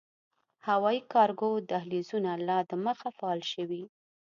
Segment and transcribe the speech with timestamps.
[0.67, 3.83] هوايي کارګو دهلېزونه لا دمخه “فعال” شوي